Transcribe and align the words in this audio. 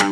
Ciao 0.00 0.08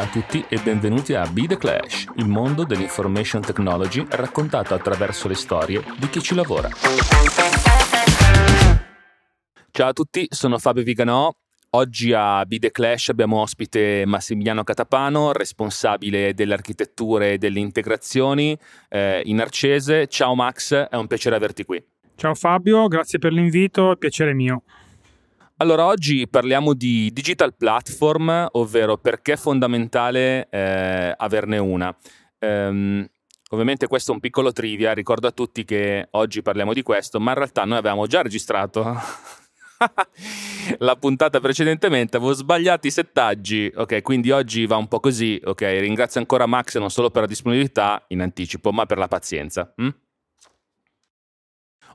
a 0.00 0.06
tutti 0.06 0.44
e 0.48 0.58
benvenuti 0.58 1.14
a 1.14 1.24
Be 1.28 1.46
The 1.46 1.56
Clash, 1.56 2.06
il 2.16 2.26
mondo 2.26 2.64
dell'information 2.64 3.42
technology 3.42 4.04
raccontato 4.08 4.74
attraverso 4.74 5.28
le 5.28 5.34
storie 5.34 5.84
di 5.98 6.08
chi 6.08 6.20
ci 6.20 6.34
lavora. 6.34 6.68
Ciao 9.70 9.88
a 9.88 9.92
tutti, 9.92 10.26
sono 10.30 10.58
Fabio 10.58 10.82
Viganò. 10.82 11.32
Oggi 11.72 12.12
a 12.12 12.44
Be 12.46 12.58
The 12.58 12.72
Clash 12.72 13.10
abbiamo 13.10 13.38
ospite 13.38 14.02
Massimiliano 14.04 14.64
Catapano, 14.64 15.30
responsabile 15.30 16.34
delle 16.34 16.52
architetture 16.52 17.34
e 17.34 17.38
delle 17.38 17.60
integrazioni 17.60 18.58
eh, 18.88 19.22
in 19.26 19.40
Arcese. 19.40 20.08
Ciao 20.08 20.34
Max, 20.34 20.74
è 20.74 20.96
un 20.96 21.06
piacere 21.06 21.36
averti 21.36 21.64
qui. 21.64 21.80
Ciao 22.16 22.34
Fabio, 22.34 22.88
grazie 22.88 23.20
per 23.20 23.32
l'invito, 23.32 23.92
è 23.92 23.96
piacere 23.96 24.34
mio. 24.34 24.64
Allora, 25.58 25.86
oggi 25.86 26.26
parliamo 26.26 26.74
di 26.74 27.08
digital 27.12 27.54
platform, 27.54 28.48
ovvero 28.50 28.96
perché 28.96 29.34
è 29.34 29.36
fondamentale 29.36 30.48
eh, 30.50 31.14
averne 31.16 31.58
una. 31.58 31.96
Um, 32.40 33.06
ovviamente 33.50 33.86
questo 33.86 34.10
è 34.10 34.14
un 34.14 34.20
piccolo 34.20 34.50
trivia, 34.50 34.92
ricordo 34.92 35.28
a 35.28 35.30
tutti 35.30 35.64
che 35.64 36.08
oggi 36.10 36.42
parliamo 36.42 36.72
di 36.72 36.82
questo, 36.82 37.20
ma 37.20 37.30
in 37.30 37.36
realtà 37.36 37.64
noi 37.64 37.78
avevamo 37.78 38.08
già 38.08 38.22
registrato 38.22 38.82
la 40.78 40.96
puntata 40.96 41.40
precedentemente, 41.40 42.16
avevo 42.16 42.32
sbagliato 42.32 42.86
i 42.86 42.90
settaggi, 42.90 43.70
ok, 43.74 44.02
quindi 44.02 44.30
oggi 44.30 44.66
va 44.66 44.76
un 44.76 44.88
po' 44.88 45.00
così, 45.00 45.40
ok, 45.42 45.62
ringrazio 45.62 46.20
ancora 46.20 46.46
Max 46.46 46.78
non 46.78 46.90
solo 46.90 47.10
per 47.10 47.22
la 47.22 47.28
disponibilità 47.28 48.04
in 48.08 48.20
anticipo, 48.20 48.72
ma 48.72 48.86
per 48.86 48.98
la 48.98 49.08
pazienza. 49.08 49.72
Hm? 49.76 49.88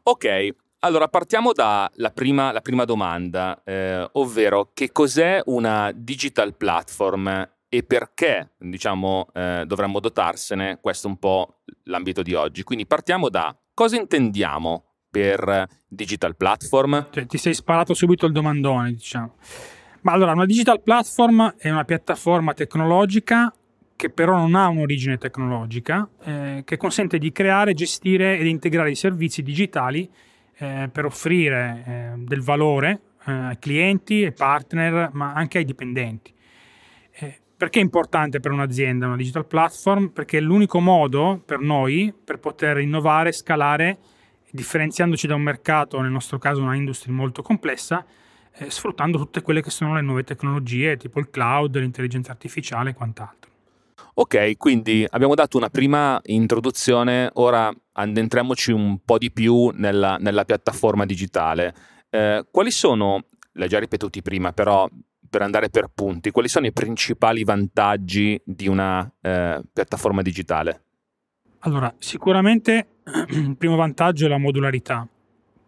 Ok, 0.03 0.55
allora, 0.79 1.07
partiamo 1.07 1.51
dalla 1.51 2.11
prima, 2.13 2.59
prima 2.61 2.85
domanda, 2.85 3.63
eh, 3.63 4.07
ovvero 4.13 4.69
che 4.73 4.91
cos'è 4.91 5.41
una 5.45 5.91
digital 5.95 6.55
platform 6.55 7.49
e 7.67 7.83
perché, 7.83 8.51
diciamo, 8.59 9.27
eh, 9.33 9.63
dovremmo 9.65 9.99
dotarsene, 9.99 10.77
questo 10.79 11.07
è 11.07 11.09
un 11.09 11.17
po' 11.17 11.61
l'ambito 11.85 12.21
di 12.21 12.35
oggi. 12.35 12.61
Quindi 12.61 12.85
partiamo 12.85 13.29
da 13.29 13.57
cosa 13.73 13.95
intendiamo 13.95 14.94
per 15.15 15.65
digital 15.87 16.35
platform? 16.35 17.07
Cioè, 17.09 17.25
ti 17.25 17.37
sei 17.37 17.53
sparato 17.53 17.93
subito 17.93 18.25
il 18.25 18.33
domandone, 18.33 18.91
diciamo. 18.91 19.35
Ma 20.01 20.11
allora, 20.11 20.33
una 20.33 20.45
digital 20.45 20.81
platform 20.81 21.55
è 21.57 21.69
una 21.69 21.85
piattaforma 21.85 22.53
tecnologica 22.53 23.53
che 23.95 24.09
però 24.09 24.35
non 24.35 24.55
ha 24.55 24.67
un'origine 24.67 25.17
tecnologica, 25.17 26.05
eh, 26.21 26.63
che 26.65 26.75
consente 26.75 27.17
di 27.17 27.31
creare, 27.31 27.73
gestire 27.73 28.37
ed 28.37 28.45
integrare 28.45 28.91
i 28.91 28.95
servizi 28.95 29.41
digitali 29.41 30.09
eh, 30.57 30.89
per 30.91 31.05
offrire 31.05 31.83
eh, 31.87 32.11
del 32.17 32.41
valore 32.41 32.99
eh, 33.25 33.31
ai 33.31 33.57
clienti, 33.57 34.25
ai 34.25 34.33
partner, 34.33 35.11
ma 35.13 35.31
anche 35.31 35.59
ai 35.59 35.65
dipendenti. 35.65 36.33
Eh, 37.13 37.39
perché 37.55 37.79
è 37.79 37.83
importante 37.83 38.41
per 38.41 38.51
un'azienda 38.51 39.05
una 39.05 39.15
digital 39.15 39.45
platform? 39.45 40.09
Perché 40.09 40.39
è 40.39 40.41
l'unico 40.41 40.81
modo 40.81 41.41
per 41.45 41.59
noi 41.59 42.13
per 42.21 42.39
poter 42.39 42.79
innovare, 42.79 43.31
scalare, 43.31 43.97
differenziandoci 44.55 45.27
da 45.27 45.35
un 45.35 45.43
mercato, 45.43 46.01
nel 46.01 46.09
nostro 46.09 46.39
caso 46.39 46.61
una 46.61 46.75
industria 46.75 47.13
molto 47.13 47.43
complessa, 47.43 48.03
eh, 48.57 48.71
sfruttando 48.71 49.19
tutte 49.19 49.41
quelle 49.41 49.61
che 49.61 49.69
sono 49.69 49.93
le 49.93 50.01
nuove 50.01 50.23
tecnologie, 50.23 50.97
tipo 50.97 51.19
il 51.19 51.29
cloud, 51.29 51.77
l'intelligenza 51.77 52.31
artificiale 52.31 52.89
e 52.89 52.93
quant'altro. 52.95 53.51
Ok, 54.15 54.55
quindi 54.57 55.05
abbiamo 55.09 55.35
dato 55.35 55.57
una 55.57 55.69
prima 55.69 56.19
introduzione, 56.23 57.29
ora 57.33 57.71
addentriamoci 57.91 58.71
un 58.71 58.99
po' 59.03 59.17
di 59.17 59.29
più 59.29 59.71
nella, 59.73 60.15
nella 60.17 60.45
piattaforma 60.45 61.05
digitale. 61.05 61.75
Eh, 62.09 62.45
quali 62.49 62.71
sono, 62.71 63.25
l'hai 63.53 63.67
già 63.67 63.77
ripetuti 63.77 64.21
prima, 64.21 64.53
però 64.53 64.89
per 65.29 65.41
andare 65.41 65.69
per 65.69 65.89
punti, 65.93 66.31
quali 66.31 66.47
sono 66.47 66.65
i 66.65 66.71
principali 66.71 67.43
vantaggi 67.43 68.41
di 68.45 68.67
una 68.67 69.11
eh, 69.19 69.61
piattaforma 69.73 70.21
digitale? 70.21 70.83
Allora, 71.59 71.93
sicuramente 71.97 72.87
il 73.29 73.55
primo 73.57 73.75
vantaggio 73.75 74.25
è 74.25 74.29
la 74.29 74.37
modularità, 74.37 75.07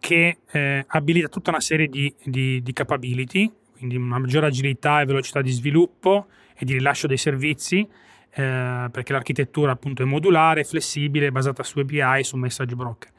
che 0.00 0.38
eh, 0.50 0.84
abilita 0.86 1.28
tutta 1.28 1.50
una 1.50 1.60
serie 1.60 1.88
di, 1.88 2.12
di, 2.24 2.62
di 2.62 2.72
capability, 2.72 3.50
quindi 3.76 3.96
una 3.96 4.18
maggiore 4.18 4.46
agilità 4.46 5.00
e 5.00 5.04
velocità 5.04 5.40
di 5.40 5.50
sviluppo 5.50 6.26
e 6.56 6.64
di 6.64 6.72
rilascio 6.72 7.06
dei 7.06 7.16
servizi, 7.16 7.86
eh, 8.30 8.88
perché 8.90 9.12
l'architettura 9.12 9.72
appunto 9.72 10.02
è 10.02 10.04
modulare, 10.04 10.64
flessibile, 10.64 11.30
basata 11.30 11.62
su 11.62 11.78
API 11.78 12.18
e 12.18 12.24
su 12.24 12.36
message 12.36 12.74
broker. 12.74 13.10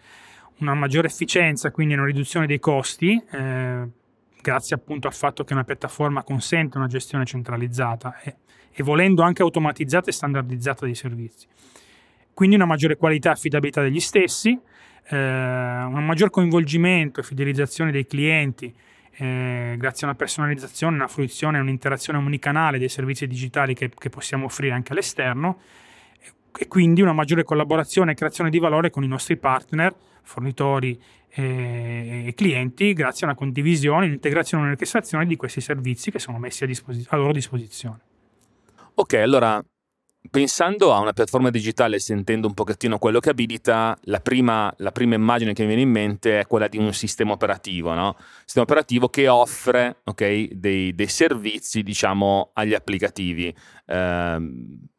Una 0.60 0.74
maggiore 0.74 1.08
efficienza, 1.08 1.72
quindi 1.72 1.94
una 1.94 2.06
riduzione 2.06 2.46
dei 2.46 2.60
costi, 2.60 3.22
eh, 3.32 3.88
grazie 4.42 4.76
appunto 4.76 5.08
al 5.08 5.14
fatto 5.14 5.46
che 5.46 5.54
una 5.54 5.64
piattaforma 5.64 6.24
consente 6.24 6.78
una 6.78 6.88
gestione 6.88 7.26
centralizzata 7.26 8.20
e, 8.20 8.36
e 8.72 8.84
volendo 8.84 9.22
anche 9.22 9.42
automatizzata 9.42 10.10
e 10.10 10.14
standardizzata 10.14 10.86
dei 10.86 10.96
servizi. 10.96 11.48
Quindi 12.40 12.56
una 12.56 12.68
maggiore 12.68 12.96
qualità 12.96 13.32
e 13.32 13.34
affidabilità 13.34 13.82
degli 13.82 14.00
stessi, 14.00 14.58
eh, 15.10 15.18
un 15.18 16.06
maggior 16.06 16.30
coinvolgimento 16.30 17.20
e 17.20 17.24
fidelizzazione 17.24 17.92
dei 17.92 18.06
clienti 18.06 18.74
eh, 19.18 19.76
grazie 19.78 20.08
a 20.08 20.12
una 20.12 20.18
personalizzazione, 20.18 20.96
una 20.96 21.10
fruizione 21.10 21.58
e 21.58 21.60
un'interazione 21.60 22.18
omnicanale 22.18 22.78
dei 22.78 22.88
servizi 22.88 23.28
digitali 23.28 23.74
che, 23.74 23.90
che 23.90 24.08
possiamo 24.10 24.46
offrire 24.46 24.74
anche 24.74 24.94
all'esterno 24.94 25.60
e 26.58 26.70
quindi 26.70 27.02
una 27.02 27.12
maggiore 27.12 27.44
collaborazione 27.44 28.14
e 28.14 28.16
creazione 28.16 28.50
di 28.50 28.58
valore 28.58 28.90
con 28.90 29.04
i 29.04 29.08
nostri 29.10 29.36
partner, 29.36 29.94
fornitori 30.24 30.98
e, 31.28 32.24
e 32.28 32.34
clienti 32.36 32.94
grazie 32.94 33.28
a 33.28 33.32
una 33.32 33.38
condivisione, 33.38 34.06
un'integrazione 34.06 34.64
e 34.64 34.66
un'orchestrazione 34.68 35.26
di 35.26 35.36
questi 35.36 35.60
servizi 35.60 36.10
che 36.10 36.20
sono 36.20 36.38
messi 36.38 36.64
a, 36.64 36.68
disposi- 36.68 37.06
a 37.10 37.18
loro 37.18 37.34
disposizione. 37.34 38.00
Ok, 38.94 39.16
allora 39.16 39.62
Pensando 40.30 40.94
a 40.94 41.00
una 41.00 41.14
piattaforma 41.14 41.50
digitale, 41.50 41.98
sentendo 41.98 42.46
un 42.48 42.54
pochettino 42.54 43.00
quello 43.00 43.20
che 43.22 43.30
abilita, 43.30 43.98
la 44.04 44.20
prima, 44.20 44.72
la 44.78 44.92
prima, 44.92 45.16
immagine 45.16 45.54
che 45.54 45.62
mi 45.62 45.70
viene 45.70 45.84
in 45.84 45.90
mente 45.90 46.42
è 46.42 46.46
quella 46.46 46.68
di 46.68 46.78
un 46.78 46.94
sistema 46.94 47.32
operativo, 47.32 47.94
no? 47.94 48.18
Sistema 48.42 48.66
operativo 48.66 49.08
che 49.08 49.30
offre 49.30 50.02
okay, 50.04 50.50
dei, 50.54 50.94
dei, 50.94 51.08
servizi, 51.08 51.84
diciamo, 51.84 52.52
agli 52.54 52.74
applicativi. 52.74 53.56
Eh, 53.86 54.38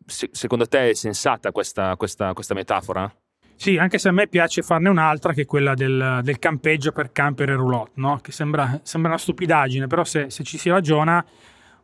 se, 0.06 0.30
secondo 0.32 0.66
te 0.66 0.90
è 0.90 0.94
sensata 0.94 1.52
questa, 1.52 1.96
questa, 1.96 2.32
questa, 2.32 2.54
metafora? 2.54 3.14
Sì, 3.54 3.76
anche 3.76 3.98
se 3.98 4.08
a 4.08 4.12
me 4.12 4.26
piace 4.26 4.62
farne 4.62 4.88
un'altra 4.88 5.34
che 5.34 5.42
è 5.42 5.46
quella 5.46 5.74
del, 5.74 6.20
del 6.22 6.38
campeggio 6.38 6.92
per 6.92 7.12
camper 7.12 7.50
e 7.50 7.54
roulotte, 7.54 7.92
no? 7.96 8.18
Che 8.22 8.32
sembra, 8.32 8.80
sembra, 8.84 9.10
una 9.10 9.20
stupidaggine, 9.20 9.86
però 9.86 10.02
se, 10.02 10.30
se 10.30 10.42
ci 10.44 10.56
si 10.56 10.70
ragiona 10.70 11.24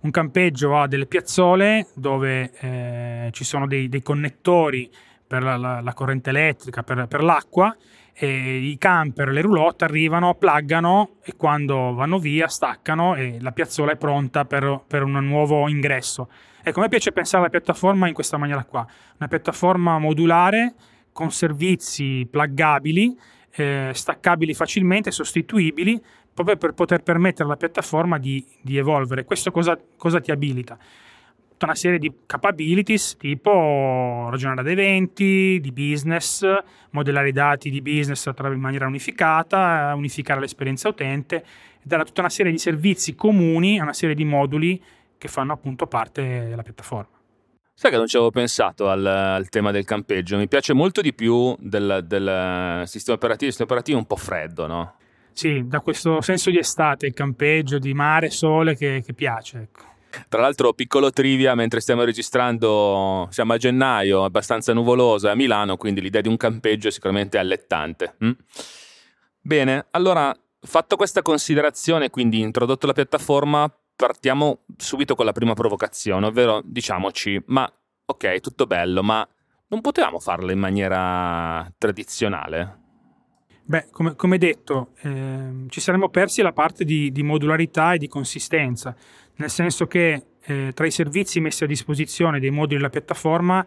un 0.00 0.10
campeggio 0.10 0.78
ha 0.78 0.86
delle 0.86 1.06
piazzole 1.06 1.88
dove 1.94 2.52
eh, 2.60 3.28
ci 3.32 3.44
sono 3.44 3.66
dei, 3.66 3.88
dei, 3.88 4.02
connettori 4.02 4.90
per 5.26 5.42
la, 5.42 5.56
la, 5.56 5.80
la 5.80 5.94
corrente 5.94 6.30
elettrica, 6.30 6.82
per, 6.82 7.06
per, 7.06 7.22
l'acqua, 7.22 7.74
i 8.18 8.76
camper, 8.78 9.28
le 9.28 9.40
roulotte 9.42 9.84
arrivano, 9.84 10.34
pluggano 10.34 11.16
e 11.22 11.34
quando 11.36 11.92
vanno 11.94 12.18
via 12.18 12.48
staccano 12.48 13.14
e 13.14 13.38
la 13.40 13.52
piazzola 13.52 13.92
è 13.92 13.96
pronta 13.96 14.44
per, 14.44 14.82
per 14.86 15.02
un 15.02 15.12
nuovo 15.12 15.68
ingresso. 15.68 16.28
Ecco, 16.62 16.80
a 16.80 16.82
me 16.82 16.88
piace 16.88 17.12
pensare 17.12 17.42
alla 17.42 17.50
piattaforma 17.50 18.08
in 18.08 18.14
questa 18.14 18.36
maniera 18.36 18.64
qua, 18.64 18.86
una 19.18 19.28
piattaforma 19.28 19.98
modulare 19.98 20.74
con 21.12 21.30
servizi 21.30 22.26
pluggabili, 22.30 23.16
eh, 23.54 23.90
staccabili 23.92 24.52
facilmente, 24.54 25.10
sostituibili, 25.10 26.02
proprio 26.36 26.58
per 26.58 26.74
poter 26.74 27.02
permettere 27.02 27.44
alla 27.44 27.56
piattaforma 27.56 28.18
di, 28.18 28.44
di 28.60 28.76
evolvere. 28.76 29.24
Questo 29.24 29.50
cosa, 29.50 29.78
cosa, 29.96 30.20
ti 30.20 30.30
abilita? 30.30 30.76
Tutta 31.48 31.64
una 31.64 31.74
serie 31.74 31.98
di 31.98 32.12
capabilities 32.26 33.16
tipo 33.16 34.28
ragionare 34.30 34.60
ad 34.60 34.68
eventi, 34.68 35.58
di 35.62 35.72
business, 35.72 36.46
modellare 36.90 37.30
i 37.30 37.32
dati 37.32 37.70
di 37.70 37.80
business 37.80 38.26
in 38.26 38.60
maniera 38.60 38.86
unificata, 38.86 39.94
unificare 39.96 40.40
l'esperienza 40.40 40.88
utente, 40.88 41.42
dare 41.82 42.04
tutta 42.04 42.20
una 42.20 42.28
serie 42.28 42.52
di 42.52 42.58
servizi 42.58 43.14
comuni 43.14 43.80
a 43.80 43.84
una 43.84 43.94
serie 43.94 44.14
di 44.14 44.26
moduli 44.26 44.82
che 45.16 45.28
fanno 45.28 45.54
appunto 45.54 45.86
parte 45.86 46.48
della 46.48 46.62
piattaforma. 46.62 47.14
Sai 47.72 47.90
che 47.90 47.96
non 47.96 48.06
ci 48.06 48.16
avevo 48.16 48.30
pensato 48.30 48.90
al, 48.90 49.06
al, 49.06 49.48
tema 49.48 49.70
del 49.70 49.86
campeggio, 49.86 50.36
mi 50.36 50.48
piace 50.48 50.74
molto 50.74 51.00
di 51.00 51.14
più 51.14 51.56
del, 51.58 52.04
del 52.04 52.82
sistema 52.84 53.16
operativo, 53.16 53.46
il 53.46 53.56
sistema 53.56 53.70
operativo 53.70 53.96
è 53.96 54.00
un 54.00 54.06
po' 54.06 54.16
freddo, 54.16 54.66
no? 54.66 54.94
Sì, 55.36 55.64
da 55.66 55.80
questo 55.80 56.22
senso 56.22 56.48
di 56.48 56.56
estate, 56.56 57.04
il 57.04 57.12
campeggio, 57.12 57.78
di 57.78 57.92
mare, 57.92 58.30
sole 58.30 58.74
che, 58.74 59.02
che 59.04 59.12
piace. 59.12 59.58
Ecco. 59.58 59.82
Tra 60.30 60.40
l'altro, 60.40 60.72
piccolo 60.72 61.10
trivia, 61.10 61.54
mentre 61.54 61.80
stiamo 61.80 62.04
registrando, 62.04 63.28
siamo 63.30 63.52
a 63.52 63.58
gennaio, 63.58 64.24
abbastanza 64.24 64.72
nuvoloso, 64.72 65.28
è 65.28 65.32
a 65.32 65.34
Milano, 65.34 65.76
quindi 65.76 66.00
l'idea 66.00 66.22
di 66.22 66.28
un 66.28 66.38
campeggio 66.38 66.88
è 66.88 66.90
sicuramente 66.90 67.36
allettante. 67.36 68.16
Mm? 68.24 68.30
Bene, 69.38 69.88
allora, 69.90 70.34
fatto 70.58 70.96
questa 70.96 71.20
considerazione, 71.20 72.08
quindi 72.08 72.40
introdotto 72.40 72.86
la 72.86 72.94
piattaforma, 72.94 73.70
partiamo 73.94 74.60
subito 74.78 75.14
con 75.14 75.26
la 75.26 75.32
prima 75.32 75.52
provocazione, 75.52 76.24
ovvero 76.24 76.62
diciamoci, 76.64 77.42
ma 77.48 77.70
ok, 78.06 78.40
tutto 78.40 78.64
bello, 78.64 79.02
ma 79.02 79.28
non 79.66 79.82
potevamo 79.82 80.18
farlo 80.18 80.50
in 80.50 80.58
maniera 80.58 81.70
tradizionale? 81.76 82.84
Beh, 83.68 83.86
come, 83.90 84.14
come 84.14 84.38
detto, 84.38 84.92
eh, 85.00 85.64
ci 85.68 85.80
saremmo 85.80 86.08
persi 86.08 86.40
la 86.40 86.52
parte 86.52 86.84
di, 86.84 87.10
di, 87.10 87.24
modularità 87.24 87.94
e 87.94 87.98
di 87.98 88.06
consistenza, 88.06 88.94
nel 89.36 89.50
senso 89.50 89.88
che 89.88 90.26
eh, 90.44 90.70
tra 90.72 90.86
i 90.86 90.92
servizi 90.92 91.40
messi 91.40 91.64
a 91.64 91.66
disposizione 91.66 92.38
dei 92.38 92.50
moduli 92.50 92.76
della 92.76 92.90
piattaforma 92.90 93.66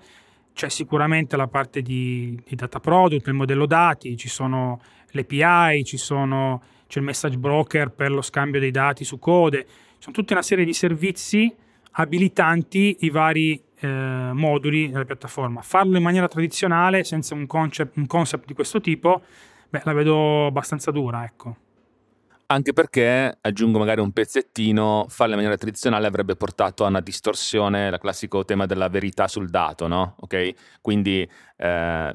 c'è 0.53 0.69
sicuramente 0.69 1.35
la 1.35 1.47
parte 1.47 1.81
di, 1.81 2.39
di 2.47 2.55
data 2.55 2.79
product, 2.79 3.27
il 3.27 3.33
modello 3.33 3.65
dati, 3.65 4.15
ci 4.15 4.29
sono 4.29 4.79
le 5.11 5.21
API, 5.29 5.83
ci 5.83 5.97
sono, 5.97 6.61
c'è 6.87 6.99
il 6.99 7.05
message 7.05 7.37
broker 7.37 7.91
per 7.91 8.11
lo 8.11 8.21
scambio 8.21 8.61
dei 8.61 8.71
dati 8.71 9.03
su 9.03 9.19
code, 9.19 9.67
sono 9.97 10.15
tutta 10.15 10.31
una 10.31 10.41
serie 10.41 10.63
di 10.63 10.73
servizi 10.73 11.53
abilitanti 11.91 12.99
i 13.01 13.09
vari 13.09 13.61
eh, 13.79 14.31
moduli 14.33 14.89
della 14.89 15.03
piattaforma. 15.03 15.61
Farlo 15.61 15.97
in 15.97 16.03
maniera 16.03 16.29
tradizionale, 16.29 17.03
senza 17.03 17.33
un 17.33 17.45
concept, 17.45 17.97
un 17.97 18.07
concept 18.07 18.45
di 18.45 18.53
questo 18.53 18.79
tipo, 18.79 19.23
beh, 19.69 19.81
la 19.83 19.93
vedo 19.93 20.47
abbastanza 20.47 20.91
dura, 20.91 21.23
ecco. 21.23 21.55
Anche 22.51 22.73
perché, 22.73 23.37
aggiungo 23.41 23.77
magari 23.77 24.01
un 24.01 24.11
pezzettino, 24.11 25.05
farlo 25.07 25.33
in 25.33 25.37
maniera 25.37 25.57
tradizionale 25.57 26.07
avrebbe 26.07 26.35
portato 26.35 26.83
a 26.83 26.87
una 26.87 26.99
distorsione, 26.99 27.89
il 27.89 27.97
classico 27.99 28.43
tema 28.43 28.65
della 28.65 28.89
verità 28.89 29.27
sul 29.27 29.49
dato, 29.49 29.87
no? 29.87 30.15
Ok? 30.21 30.53
Quindi 30.81 31.29
eh, 31.57 32.13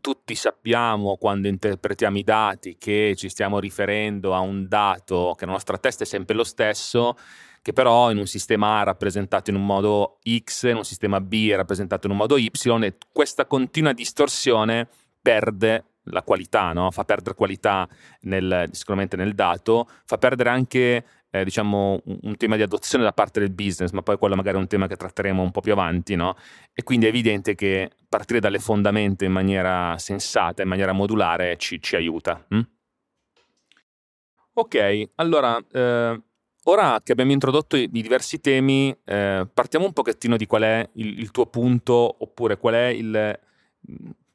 tutti 0.00 0.34
sappiamo 0.34 1.16
quando 1.16 1.48
interpretiamo 1.48 2.18
i 2.18 2.22
dati 2.22 2.76
che 2.76 3.14
ci 3.16 3.30
stiamo 3.30 3.58
riferendo 3.58 4.34
a 4.34 4.40
un 4.40 4.68
dato 4.68 5.32
che 5.36 5.46
nella 5.46 5.56
nostra 5.56 5.78
testa 5.78 6.04
è 6.04 6.06
sempre 6.06 6.34
lo 6.34 6.44
stesso, 6.44 7.16
che 7.62 7.72
però 7.72 8.10
in 8.10 8.18
un 8.18 8.26
sistema 8.26 8.78
A 8.78 8.82
è 8.82 8.84
rappresentato 8.84 9.48
in 9.48 9.56
un 9.56 9.64
modo 9.64 10.18
X, 10.22 10.64
in 10.64 10.76
un 10.76 10.84
sistema 10.84 11.18
B 11.20 11.48
è 11.48 11.56
rappresentato 11.56 12.06
in 12.06 12.12
un 12.12 12.18
modo 12.18 12.36
Y 12.36 12.50
e 12.82 12.96
questa 13.10 13.46
continua 13.46 13.92
distorsione 13.92 14.86
perde 15.22 15.84
la 16.06 16.22
qualità, 16.22 16.72
no? 16.72 16.90
fa 16.90 17.04
perdere 17.04 17.34
qualità 17.34 17.88
nel, 18.22 18.68
sicuramente 18.72 19.16
nel 19.16 19.34
dato, 19.34 19.88
fa 20.04 20.18
perdere 20.18 20.50
anche 20.50 21.04
eh, 21.30 21.44
diciamo, 21.44 22.00
un, 22.04 22.36
tema 22.36 22.56
di 22.56 22.62
adozione 22.62 23.04
da 23.04 23.12
parte 23.12 23.40
del 23.40 23.50
business, 23.50 23.90
ma 23.90 24.02
poi 24.02 24.18
quello 24.18 24.36
magari 24.36 24.56
è 24.56 24.60
un 24.60 24.66
tema 24.66 24.86
che 24.86 24.96
tratteremo 24.96 25.42
un 25.42 25.50
po' 25.50 25.60
più 25.60 25.72
avanti, 25.72 26.14
no? 26.14 26.36
e 26.72 26.82
quindi 26.82 27.06
è 27.06 27.08
evidente 27.08 27.54
che 27.54 27.90
partire 28.08 28.40
dalle 28.40 28.58
fondamenta 28.58 29.24
in 29.24 29.32
maniera 29.32 29.96
sensata, 29.98 30.62
in 30.62 30.68
maniera 30.68 30.92
modulare, 30.92 31.56
ci, 31.56 31.80
ci 31.80 31.96
aiuta. 31.96 32.44
Hm? 32.48 32.60
Ok, 34.54 35.10
allora, 35.16 35.62
eh, 35.70 36.22
ora 36.64 37.00
che 37.02 37.12
abbiamo 37.12 37.32
introdotto 37.32 37.76
i 37.76 37.90
diversi 37.90 38.40
temi, 38.40 38.96
eh, 39.04 39.46
partiamo 39.52 39.84
un 39.84 39.92
pochettino 39.92 40.36
di 40.36 40.46
qual 40.46 40.62
è 40.62 40.88
il, 40.94 41.18
il 41.18 41.30
tuo 41.30 41.46
punto, 41.46 42.16
oppure 42.18 42.56
qual 42.56 42.74
è 42.74 42.86
il 42.86 43.38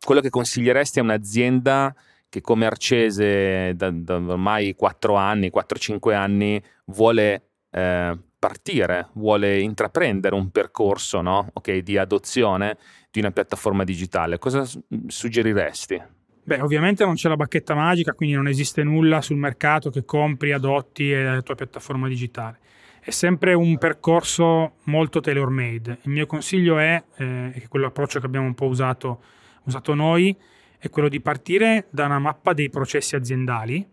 quello 0.03 0.21
che 0.21 0.30
consiglieresti 0.30 1.00
a 1.00 1.03
un'azienda 1.03 1.94
che 2.30 2.42
come 2.42 2.65
Arcese 2.65 3.74
da, 3.75 3.92
da 3.92 4.15
ormai 4.15 4.74
4 4.74 5.15
anni, 5.15 5.51
4-5 5.53 6.13
anni 6.13 6.62
vuole 6.86 7.50
eh, 7.71 8.18
partire, 8.39 9.09
vuole 9.13 9.59
intraprendere 9.59 10.33
un 10.33 10.50
percorso 10.50 11.21
no? 11.21 11.50
okay, 11.53 11.83
di 11.83 11.98
adozione 11.98 12.77
di 13.12 13.19
una 13.19 13.31
piattaforma 13.31 13.83
digitale, 13.83 14.38
cosa 14.39 14.65
suggeriresti? 15.07 16.01
Beh, 16.44 16.62
ovviamente 16.62 17.04
non 17.06 17.15
c'è 17.15 17.30
la 17.30 17.36
bacchetta 17.36 17.75
magica, 17.75 18.13
quindi 18.13 18.36
non 18.36 18.47
esiste 18.47 18.81
nulla 18.83 19.21
sul 19.21 19.38
mercato 19.38 19.89
che 19.89 20.06
compri, 20.06 20.54
adotti 20.54 21.12
la 21.12 21.42
tua 21.42 21.56
piattaforma 21.56 22.07
digitale. 22.07 22.59
È 23.00 23.12
sempre 23.12 23.54
un 23.54 23.77
percorso 23.77 24.75
molto 24.86 25.19
tailor 25.19 25.50
made. 25.50 26.00
Il 26.04 26.12
mio 26.12 26.25
consiglio 26.25 26.77
è, 26.80 27.04
eh, 27.18 27.51
è 27.51 27.68
quell'approccio 27.68 28.19
che 28.19 28.25
abbiamo 28.25 28.47
un 28.47 28.56
po' 28.56 28.68
usato 28.68 29.21
usato 29.63 29.94
noi 29.94 30.36
è 30.78 30.90
quello 30.90 31.10
di 31.10 31.22
partire 31.22 31.88
da 31.92 32.06
una 32.06 32.19
mappa 32.19 32.54
dei 32.54 32.69
processi 32.69 33.16
aziendali, 33.16 33.88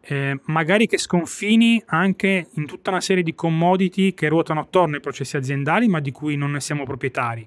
eh, 0.00 0.40
magari 0.46 0.86
che 0.86 0.98
sconfini 0.98 1.82
anche 1.86 2.48
in 2.54 2.66
tutta 2.66 2.90
una 2.90 3.00
serie 3.00 3.22
di 3.22 3.34
commodity 3.34 4.14
che 4.14 4.28
ruotano 4.28 4.60
attorno 4.60 4.96
ai 4.96 5.00
processi 5.00 5.36
aziendali, 5.36 5.86
ma 5.86 6.00
di 6.00 6.10
cui 6.10 6.36
non 6.36 6.52
ne 6.52 6.60
siamo 6.60 6.84
proprietari. 6.84 7.46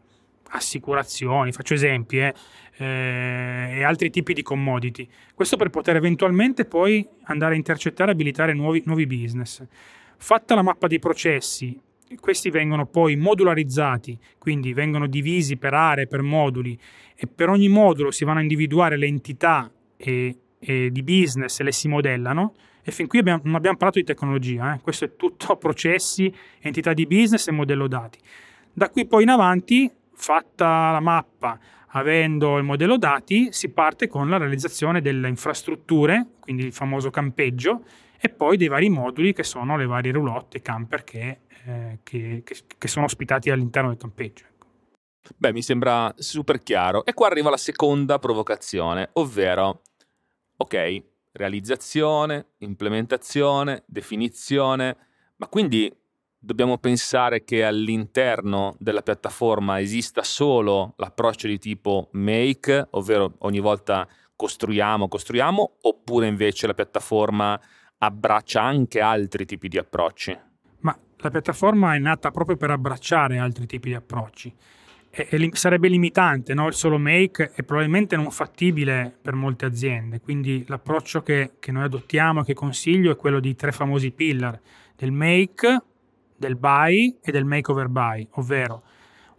Assicurazioni, 0.54 1.52
faccio 1.52 1.74
esempi, 1.74 2.20
eh, 2.20 2.34
eh, 2.78 3.78
e 3.78 3.84
altri 3.84 4.10
tipi 4.10 4.34
di 4.34 4.42
commodity. 4.42 5.08
Questo 5.34 5.58
per 5.58 5.70
poter 5.70 5.96
eventualmente 5.96 6.66
poi 6.66 7.08
andare 7.24 7.54
a 7.54 7.58
intercettare 7.58 8.12
e 8.12 8.14
abilitare 8.14 8.54
nuovi, 8.54 8.82
nuovi 8.86 9.06
business. 9.06 9.64
Fatta 10.18 10.56
la 10.56 10.62
mappa 10.62 10.88
dei 10.88 11.00
processi, 11.00 11.80
questi 12.20 12.50
vengono 12.50 12.86
poi 12.86 13.16
modularizzati, 13.16 14.18
quindi 14.38 14.74
vengono 14.74 15.08
divisi 15.08 15.58
per 15.58 15.74
aree, 15.74 16.08
per 16.08 16.22
moduli 16.22 16.78
e 17.16 17.28
per 17.28 17.50
ogni 17.50 17.68
modulo 17.68 18.12
si 18.12 18.26
vanno 18.26 18.40
a 18.40 18.42
individuare 18.42 18.98
le 18.98 19.06
entità 19.06 19.72
e, 19.98 20.38
e 20.60 20.90
di 20.92 21.04
business 21.04 21.60
e 21.60 21.64
le 21.64 21.72
si 21.72 21.88
modellano. 21.88 22.54
E 22.84 22.92
fin 22.92 23.08
qui 23.08 23.20
abbiamo, 23.20 23.42
non 23.44 23.56
abbiamo 23.56 23.78
parlato 23.78 24.00
di 24.00 24.06
tecnologia, 24.06 24.74
eh? 24.74 24.80
questo 24.82 25.06
è 25.06 25.16
tutto 25.16 25.56
processi, 25.58 26.34
entità 26.60 26.94
di 26.94 27.06
business 27.06 27.48
e 27.48 27.52
modello 27.52 27.88
dati. 27.88 28.18
Da 28.74 28.90
qui 28.90 29.06
poi 29.06 29.24
in 29.24 29.30
avanti, 29.30 29.92
fatta 30.14 30.92
la 30.92 31.00
mappa, 31.00 31.60
avendo 31.94 32.58
il 32.58 32.64
modello 32.64 32.98
dati, 32.98 33.50
si 33.52 33.70
parte 33.70 34.08
con 34.08 34.30
la 34.30 34.38
realizzazione 34.38 35.02
delle 35.02 35.28
infrastrutture, 35.28 36.26
quindi 36.40 36.64
il 36.64 36.74
famoso 36.74 37.10
campeggio, 37.10 37.84
e 38.22 38.30
poi 38.30 38.58
dei 38.58 38.68
vari 38.68 38.90
moduli 38.90 39.34
che 39.34 39.44
sono 39.44 39.76
le 39.78 39.86
varie 39.86 40.12
roulotte 40.12 40.58
e 40.58 40.62
camper 40.62 41.04
che 41.04 41.40
eh, 41.66 42.00
che, 42.04 42.42
che, 42.44 42.56
che, 42.78 42.88
sono 42.88 43.06
ospitati 43.06 43.50
all'interno 43.50 43.90
del 43.90 43.98
campeggio. 43.98 44.46
Ecco. 44.46 44.68
Beh, 45.38 45.54
mi 45.54 45.62
sembra 45.62 46.14
super 46.18 46.62
chiaro. 46.64 47.06
E 47.06 47.14
qua 47.14 47.28
arriva 47.28 47.50
la 47.50 47.58
seconda 47.58 48.20
provocazione, 48.20 49.10
ovvero, 49.14 49.82
ok, 50.58 51.04
realizzazione, 51.34 52.54
implementazione, 52.60 53.84
definizione, 53.86 54.98
ma 55.38 55.48
quindi 55.48 55.94
dobbiamo 56.38 56.80
pensare 56.80 57.44
che 57.44 57.64
all'interno 57.64 58.76
della 58.80 59.04
piattaforma 59.04 59.80
esista 59.80 60.24
solo 60.24 60.94
l'approccio 60.98 61.48
di 61.48 61.60
tipo 61.60 62.10
make, 62.14 62.88
ovvero 62.92 63.36
ogni 63.40 63.60
volta 63.60 64.08
costruiamo, 64.36 65.08
costruiamo, 65.08 65.78
oppure 65.82 66.26
invece 66.26 66.66
la 66.66 66.74
piattaforma 66.74 67.60
abbraccia 68.04 68.62
anche 68.62 69.00
altri 69.00 69.46
tipi 69.46 69.68
di 69.68 69.78
approcci? 69.78 70.38
la 71.22 71.30
piattaforma 71.30 71.96
è 71.96 72.00
nata 72.00 72.32
proprio 72.32 72.58
per 72.58 72.72
abbracciare 72.72 73.38
altri 73.38 73.66
tipi 73.66 73.90
di 73.90 73.96
approcci. 73.96 74.54
E, 75.10 75.28
e 75.30 75.50
sarebbe 75.54 75.88
limitante, 75.88 76.54
no? 76.54 76.68
il 76.68 76.74
solo 76.74 76.98
make 76.98 77.52
è 77.54 77.64
probabilmente 77.64 78.16
non 78.16 78.32
fattibile 78.32 79.16
per 79.22 79.36
molte 79.36 79.66
aziende, 79.66 80.20
quindi 80.20 80.64
l'approccio 80.68 81.22
che, 81.22 81.54
che 81.60 81.72
noi 81.72 81.84
adottiamo 81.84 82.42
e 82.42 82.44
che 82.44 82.54
consiglio 82.54 83.12
è 83.12 83.16
quello 83.16 83.40
di 83.40 83.56
tre 83.56 83.72
famosi 83.72 84.12
pillar, 84.12 84.60
del 84.96 85.12
make, 85.12 85.84
del 86.38 86.56
buy 86.56 87.18
e 87.22 87.32
del 87.32 87.46
make 87.46 87.72
over 87.72 87.88
buy, 87.88 88.28
ovvero 88.32 88.84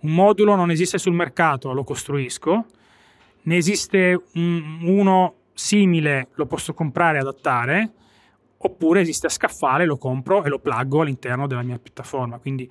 un 0.00 0.14
modulo 0.14 0.54
non 0.54 0.70
esiste 0.70 0.98
sul 0.98 1.14
mercato, 1.14 1.72
lo 1.72 1.84
costruisco, 1.84 2.66
ne 3.42 3.56
esiste 3.56 4.20
un, 4.34 4.78
uno 4.82 5.34
simile, 5.52 6.28
lo 6.34 6.46
posso 6.46 6.74
comprare 6.74 7.18
e 7.18 7.20
adattare, 7.20 7.92
oppure 8.64 9.00
esiste 9.00 9.26
a 9.26 9.30
scaffale, 9.30 9.84
lo 9.84 9.96
compro 9.96 10.44
e 10.44 10.48
lo 10.48 10.58
pluggo 10.58 11.02
all'interno 11.02 11.46
della 11.46 11.62
mia 11.62 11.78
piattaforma. 11.78 12.38
Quindi 12.38 12.70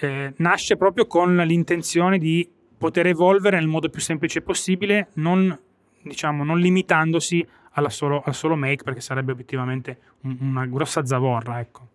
eh, 0.00 0.32
nasce 0.36 0.76
proprio 0.76 1.06
con 1.06 1.36
l'intenzione 1.36 2.18
di 2.18 2.48
poter 2.76 3.06
evolvere 3.06 3.58
nel 3.58 3.68
modo 3.68 3.88
più 3.88 4.00
semplice 4.00 4.42
possibile, 4.42 5.08
non, 5.14 5.56
diciamo, 6.02 6.44
non 6.44 6.58
limitandosi 6.58 7.46
solo, 7.88 8.22
al 8.24 8.34
solo 8.34 8.56
make, 8.56 8.82
perché 8.82 9.00
sarebbe 9.00 9.32
obiettivamente 9.32 9.98
un, 10.22 10.36
una 10.40 10.66
grossa 10.66 11.04
zavorra. 11.04 11.60
Ecco. 11.60 11.88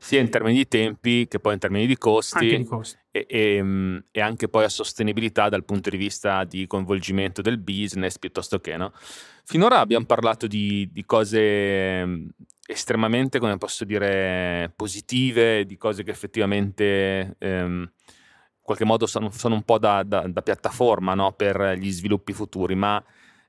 Sia 0.00 0.20
in 0.20 0.30
termini 0.30 0.54
di 0.54 0.68
tempi 0.68 1.26
che 1.26 1.40
poi 1.40 1.54
in 1.54 1.58
termini 1.58 1.86
di 1.86 1.98
costi, 1.98 2.44
anche 2.44 2.56
di 2.56 2.64
costi. 2.64 2.98
E, 3.10 3.26
e, 3.28 3.62
mm, 3.62 3.96
e, 4.12 4.20
anche 4.20 4.48
poi 4.48 4.62
a 4.62 4.68
sostenibilità 4.68 5.48
dal 5.48 5.64
punto 5.64 5.90
di 5.90 5.96
vista 5.96 6.44
di 6.44 6.68
coinvolgimento 6.68 7.42
del 7.42 7.58
business 7.58 8.16
piuttosto 8.16 8.60
che 8.60 8.76
no. 8.76 8.92
Finora 9.50 9.78
abbiamo 9.78 10.04
parlato 10.04 10.46
di, 10.46 10.90
di 10.92 11.06
cose 11.06 12.04
mm, 12.04 12.28
estremamente, 12.66 13.38
come 13.38 13.56
posso 13.56 13.86
dire, 13.86 14.70
positive, 14.76 15.64
di 15.64 15.78
cose 15.78 16.02
che 16.02 16.10
effettivamente 16.10 17.34
ehm, 17.38 17.80
in 17.80 18.60
qualche 18.60 18.84
modo 18.84 19.06
sono, 19.06 19.30
sono 19.30 19.54
un 19.54 19.62
po' 19.62 19.78
da, 19.78 20.02
da, 20.02 20.26
da 20.28 20.42
piattaforma 20.42 21.14
no? 21.14 21.32
per 21.32 21.76
gli 21.78 21.90
sviluppi 21.90 22.34
futuri, 22.34 22.74
ma 22.74 23.02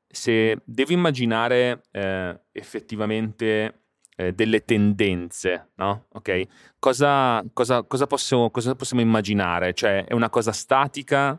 se 0.08 0.62
devo 0.63 0.94
immaginare 0.94 1.84
eh, 1.91 2.44
effettivamente 2.53 3.82
eh, 4.15 4.32
delle 4.32 4.63
tendenze, 4.63 5.72
no? 5.75 6.06
Ok? 6.13 6.44
Cosa, 6.79 7.44
cosa, 7.51 7.84
cosa, 7.84 8.08
posso, 8.08 8.50
cosa 8.51 8.74
possiamo 8.74 9.01
immaginare? 9.01 9.74
Cioè, 9.74 10.06
è 10.06 10.13
una 10.13 10.29
cosa 10.29 10.53
statica 10.53 11.38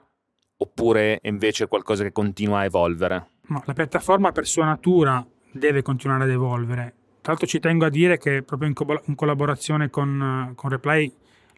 oppure 0.58 1.20
invece 1.22 1.66
qualcosa 1.66 2.02
che 2.02 2.12
continua 2.12 2.58
a 2.58 2.64
evolvere? 2.64 3.38
No, 3.50 3.62
la 3.66 3.72
piattaforma 3.72 4.32
per 4.32 4.46
sua 4.46 4.64
natura 4.64 5.24
deve 5.52 5.82
continuare 5.82 6.24
ad 6.24 6.30
evolvere 6.30 6.94
tra 7.20 7.32
l'altro 7.32 7.46
ci 7.46 7.60
tengo 7.60 7.84
a 7.84 7.90
dire 7.90 8.18
che 8.18 8.42
proprio 8.42 8.68
in, 8.68 8.74
co- 8.74 9.02
in 9.06 9.14
collaborazione 9.14 9.90
con, 9.90 10.52
con, 10.54 10.70
Reply 10.70 11.12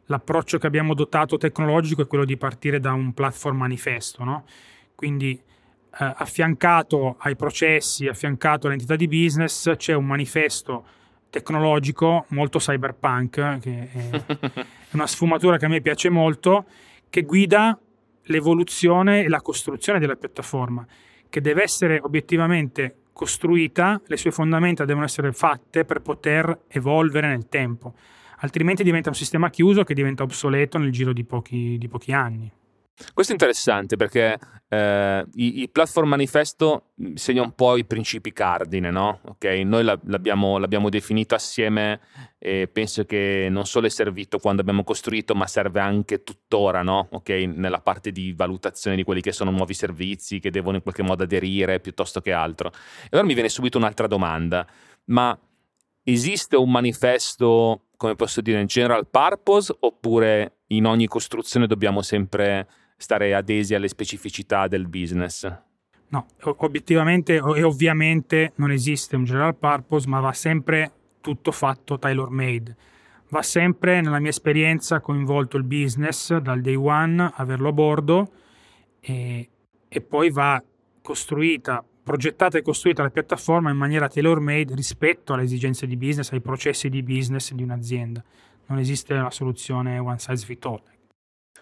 l'approccio 0.06 0.58
che 0.58 0.66
abbiamo 0.66 0.92
adottato 0.92 1.36
tecnologico 1.36 2.02
è 2.02 2.06
quello 2.06 2.24
di 2.24 2.36
partire 2.36 2.80
da 2.80 2.92
un 2.92 3.14
platform 3.14 3.58
manifesto, 3.58 4.24
no? 4.24 4.44
quindi 4.94 5.40
eh, 5.40 6.14
affiancato 6.16 7.16
ai 7.18 7.36
processi, 7.36 8.08
affiancato 8.08 8.66
all'entità 8.66 8.96
di 8.96 9.06
business, 9.06 9.76
c'è 9.76 9.94
un 9.94 10.06
manifesto 10.06 10.84
tecnologico 11.30 12.26
molto 12.28 12.58
cyberpunk, 12.58 13.58
che 13.60 13.88
è 13.92 14.24
una 14.92 15.06
sfumatura 15.06 15.56
che 15.56 15.66
a 15.66 15.68
me 15.68 15.80
piace 15.80 16.10
molto, 16.10 16.66
che 17.08 17.22
guida 17.22 17.78
l'evoluzione 18.24 19.22
e 19.22 19.28
la 19.28 19.40
costruzione 19.40 20.00
della 20.00 20.16
piattaforma, 20.16 20.84
che 21.32 21.40
deve 21.40 21.62
essere 21.62 21.98
obiettivamente 21.98 23.04
costruita, 23.14 23.98
le 24.04 24.18
sue 24.18 24.30
fondamenta 24.30 24.84
devono 24.84 25.06
essere 25.06 25.32
fatte 25.32 25.86
per 25.86 26.02
poter 26.02 26.64
evolvere 26.68 27.26
nel 27.26 27.48
tempo, 27.48 27.94
altrimenti 28.40 28.82
diventa 28.82 29.08
un 29.08 29.14
sistema 29.14 29.48
chiuso 29.48 29.82
che 29.82 29.94
diventa 29.94 30.24
obsoleto 30.24 30.76
nel 30.76 30.92
giro 30.92 31.14
di 31.14 31.24
pochi, 31.24 31.78
di 31.78 31.88
pochi 31.88 32.12
anni. 32.12 32.52
Questo 33.12 33.32
è 33.32 33.34
interessante 33.34 33.96
perché 33.96 34.38
eh, 34.68 35.26
il 35.34 35.70
platform 35.70 36.08
manifesto 36.08 36.92
segna 37.14 37.42
un 37.42 37.54
po' 37.54 37.76
i 37.76 37.84
principi 37.84 38.32
cardine, 38.32 38.90
no? 38.90 39.20
Okay? 39.22 39.64
Noi 39.64 39.84
l'abbiamo, 39.84 40.56
l'abbiamo, 40.56 40.88
definito 40.88 41.34
assieme 41.34 42.00
e 42.38 42.68
penso 42.68 43.04
che 43.04 43.48
non 43.50 43.66
solo 43.66 43.86
è 43.86 43.90
servito 43.90 44.38
quando 44.38 44.62
abbiamo 44.62 44.82
costruito, 44.82 45.34
ma 45.34 45.46
serve 45.46 45.80
anche 45.80 46.22
tuttora, 46.22 46.82
no? 46.82 47.08
okay? 47.10 47.46
Nella 47.46 47.80
parte 47.80 48.12
di 48.12 48.32
valutazione 48.32 48.96
di 48.96 49.04
quelli 49.04 49.20
che 49.20 49.32
sono 49.32 49.50
nuovi 49.50 49.74
servizi 49.74 50.40
che 50.40 50.50
devono 50.50 50.76
in 50.76 50.82
qualche 50.82 51.02
modo 51.02 51.24
aderire 51.24 51.78
piuttosto 51.80 52.20
che 52.20 52.32
altro. 52.32 52.70
E 52.70 53.08
allora 53.10 53.26
mi 53.26 53.34
viene 53.34 53.50
subito 53.50 53.76
un'altra 53.76 54.06
domanda, 54.06 54.66
ma 55.06 55.38
esiste 56.04 56.56
un 56.56 56.70
manifesto, 56.70 57.88
come 57.96 58.16
posso 58.16 58.40
dire, 58.40 58.60
in 58.60 58.66
general 58.66 59.06
purpose 59.08 59.74
oppure 59.78 60.60
in 60.68 60.86
ogni 60.86 61.06
costruzione 61.06 61.66
dobbiamo 61.66 62.02
sempre 62.02 62.66
stare 63.02 63.34
adesi 63.34 63.74
alle 63.74 63.88
specificità 63.88 64.68
del 64.68 64.88
business. 64.88 65.50
No, 66.08 66.26
obiettivamente 66.42 67.34
e 67.36 67.62
ovviamente 67.62 68.52
non 68.56 68.70
esiste 68.70 69.16
un 69.16 69.24
general 69.24 69.56
purpose, 69.56 70.08
ma 70.08 70.20
va 70.20 70.32
sempre 70.32 70.92
tutto 71.20 71.52
fatto 71.52 71.98
tailor 71.98 72.30
made. 72.30 72.76
Va 73.30 73.42
sempre, 73.42 74.00
nella 74.02 74.18
mia 74.18 74.30
esperienza, 74.30 75.00
coinvolto 75.00 75.56
il 75.56 75.64
business 75.64 76.36
dal 76.36 76.60
day 76.60 76.74
one, 76.74 77.32
averlo 77.34 77.70
a 77.70 77.72
bordo 77.72 78.30
e, 79.00 79.48
e 79.88 80.00
poi 80.02 80.30
va 80.30 80.62
costruita, 81.00 81.82
progettata 82.02 82.58
e 82.58 82.62
costruita 82.62 83.02
la 83.02 83.10
piattaforma 83.10 83.70
in 83.70 83.78
maniera 83.78 84.08
tailor 84.08 84.40
made 84.40 84.74
rispetto 84.74 85.32
alle 85.32 85.44
esigenze 85.44 85.86
di 85.86 85.96
business, 85.96 86.30
ai 86.32 86.40
processi 86.40 86.90
di 86.90 87.02
business 87.02 87.52
di 87.52 87.62
un'azienda. 87.62 88.22
Non 88.66 88.78
esiste 88.78 89.14
una 89.14 89.30
soluzione 89.30 89.98
one 89.98 90.18
size 90.18 90.44
fit 90.44 90.64
all. 90.66 90.82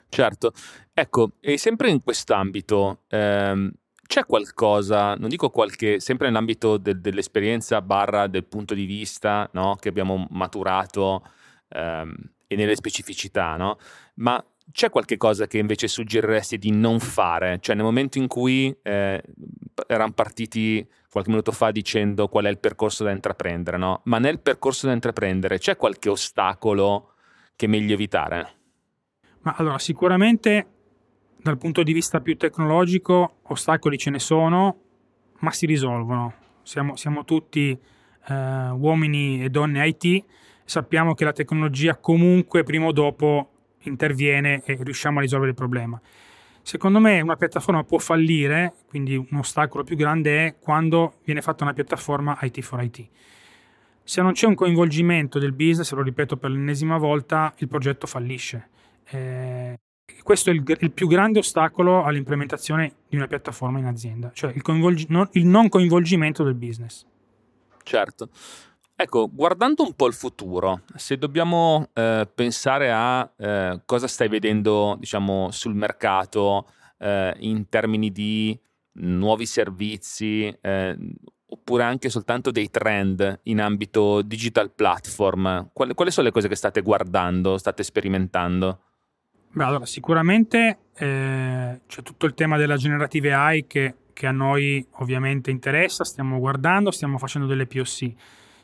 Certo, 0.08 0.52
ecco, 0.92 1.32
e 1.40 1.56
sempre 1.56 1.88
in 1.88 2.02
quest'ambito 2.02 3.02
ehm, 3.08 3.70
c'è 4.10 4.26
qualcosa, 4.26 5.14
non 5.14 5.28
dico 5.28 5.50
qualche, 5.50 6.00
sempre 6.00 6.26
nell'ambito 6.26 6.78
del, 6.78 7.00
dell'esperienza 7.00 7.80
barra 7.80 8.26
del 8.26 8.44
punto 8.44 8.74
di 8.74 8.86
vista 8.86 9.48
no, 9.52 9.76
che 9.76 9.88
abbiamo 9.88 10.26
maturato 10.30 11.22
ehm, 11.68 12.12
e 12.48 12.56
nelle 12.56 12.74
specificità, 12.74 13.54
no? 13.56 13.78
ma 14.16 14.44
c'è 14.72 14.90
qualche 14.90 15.16
cosa 15.16 15.46
che 15.46 15.58
invece 15.58 15.86
suggeriresti 15.86 16.58
di 16.58 16.72
non 16.72 16.98
fare? 16.98 17.58
Cioè 17.60 17.76
nel 17.76 17.84
momento 17.84 18.18
in 18.18 18.26
cui 18.26 18.76
eh, 18.82 19.22
erano 19.86 20.12
partiti 20.12 20.84
qualche 21.08 21.30
minuto 21.30 21.52
fa 21.52 21.70
dicendo 21.70 22.26
qual 22.26 22.46
è 22.46 22.48
il 22.48 22.58
percorso 22.58 23.04
da 23.04 23.12
intraprendere, 23.12 23.76
no? 23.76 24.00
ma 24.06 24.18
nel 24.18 24.40
percorso 24.40 24.88
da 24.88 24.92
intraprendere 24.92 25.58
c'è 25.58 25.76
qualche 25.76 26.08
ostacolo 26.08 27.12
che 27.54 27.66
è 27.66 27.68
meglio 27.68 27.94
evitare? 27.94 28.59
Ma 29.42 29.54
allora, 29.56 29.78
sicuramente 29.78 30.66
dal 31.36 31.58
punto 31.58 31.82
di 31.82 31.92
vista 31.92 32.20
più 32.20 32.36
tecnologico, 32.36 33.36
ostacoli 33.42 33.96
ce 33.96 34.10
ne 34.10 34.18
sono, 34.18 34.76
ma 35.40 35.50
si 35.50 35.66
risolvono. 35.66 36.34
Siamo, 36.62 36.96
siamo 36.96 37.24
tutti 37.24 37.70
eh, 38.28 38.68
uomini 38.70 39.42
e 39.42 39.48
donne 39.48 39.86
IT, 39.86 40.24
sappiamo 40.64 41.14
che 41.14 41.24
la 41.24 41.32
tecnologia 41.32 41.96
comunque 41.96 42.62
prima 42.62 42.86
o 42.86 42.92
dopo 42.92 43.50
interviene 43.84 44.62
e 44.64 44.78
riusciamo 44.80 45.18
a 45.18 45.22
risolvere 45.22 45.50
il 45.50 45.56
problema. 45.56 46.00
Secondo 46.62 47.00
me 47.00 47.20
una 47.22 47.36
piattaforma 47.36 47.82
può 47.84 47.98
fallire, 47.98 48.74
quindi 48.86 49.16
un 49.16 49.38
ostacolo 49.38 49.82
più 49.82 49.96
grande 49.96 50.46
è 50.46 50.58
quando 50.58 51.14
viene 51.24 51.40
fatta 51.40 51.64
una 51.64 51.72
piattaforma 51.72 52.38
IT 52.42 52.60
for 52.60 52.82
IT. 52.82 53.08
Se 54.04 54.20
non 54.20 54.32
c'è 54.32 54.46
un 54.46 54.54
coinvolgimento 54.54 55.38
del 55.38 55.52
business, 55.52 55.92
lo 55.92 56.02
ripeto 56.02 56.36
per 56.36 56.50
l'ennesima 56.50 56.98
volta, 56.98 57.54
il 57.58 57.68
progetto 57.68 58.06
fallisce. 58.06 58.68
Eh, 59.08 59.78
questo 60.22 60.50
è 60.50 60.52
il, 60.52 60.62
il, 60.80 60.90
più 60.92 61.06
grande 61.06 61.38
ostacolo 61.38 62.04
all'implementazione 62.04 62.94
di 63.08 63.16
una 63.16 63.26
piattaforma 63.26 63.78
in 63.78 63.86
azienda, 63.86 64.30
cioè 64.32 64.52
il, 64.52 64.62
coinvolgi- 64.62 65.06
non, 65.08 65.28
il 65.32 65.46
non 65.46 65.68
coinvolgimento 65.68 66.44
del 66.44 66.54
business. 66.54 67.04
Certo. 67.82 68.28
Ecco, 68.94 69.30
guardando 69.32 69.82
un 69.82 69.94
po' 69.94 70.06
il 70.06 70.12
futuro, 70.12 70.82
se 70.94 71.16
dobbiamo 71.16 71.88
eh, 71.94 72.28
pensare 72.34 72.92
a 72.92 73.32
eh, 73.38 73.80
cosa 73.86 74.06
stai 74.06 74.28
vedendo, 74.28 74.96
diciamo, 74.98 75.50
sul 75.50 75.74
mercato 75.74 76.66
eh, 76.98 77.34
in 77.38 77.68
termini 77.70 78.12
di 78.12 78.58
nuovi 78.92 79.46
servizi, 79.46 80.54
eh, 80.60 80.98
oppure 81.46 81.82
anche 81.82 82.10
soltanto 82.10 82.50
dei 82.50 82.68
trend 82.68 83.40
in 83.44 83.60
ambito 83.60 84.20
digital 84.20 84.70
platform, 84.70 85.70
quali, 85.72 85.94
quali 85.94 86.10
sono 86.10 86.26
le 86.26 86.32
cose 86.32 86.48
che 86.48 86.54
state 86.54 86.82
guardando, 86.82 87.56
state 87.56 87.82
sperimentando? 87.82 88.80
Beh, 89.52 89.64
allora, 89.64 89.84
sicuramente 89.84 90.78
eh, 90.94 91.80
c'è 91.84 92.02
tutto 92.02 92.26
il 92.26 92.34
tema 92.34 92.56
della 92.56 92.76
generative 92.76 93.32
AI 93.32 93.66
che, 93.66 93.94
che, 94.12 94.26
a 94.28 94.30
noi 94.30 94.86
ovviamente 94.98 95.50
interessa, 95.50 96.04
stiamo 96.04 96.38
guardando, 96.38 96.92
stiamo 96.92 97.18
facendo 97.18 97.48
delle 97.48 97.66
POC. 97.66 98.12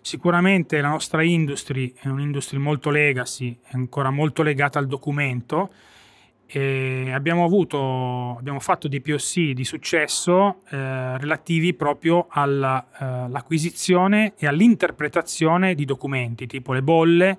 Sicuramente 0.00 0.80
la 0.80 0.90
nostra 0.90 1.24
industry 1.24 1.92
è 2.00 2.06
un'industria 2.06 2.60
molto 2.60 2.90
legacy, 2.90 3.58
è 3.64 3.74
ancora 3.74 4.10
molto 4.10 4.44
legata 4.44 4.78
al 4.78 4.86
documento 4.86 5.70
e 6.46 7.10
abbiamo, 7.12 7.44
avuto, 7.44 8.36
abbiamo 8.38 8.60
fatto 8.60 8.86
dei 8.86 9.00
POC 9.00 9.50
di 9.50 9.64
successo 9.64 10.60
eh, 10.70 11.18
relativi 11.18 11.74
proprio 11.74 12.28
all'acquisizione 12.28 14.26
eh, 14.26 14.44
e 14.44 14.46
all'interpretazione 14.46 15.74
di 15.74 15.84
documenti, 15.84 16.46
tipo 16.46 16.72
le 16.72 16.82
bolle, 16.82 17.36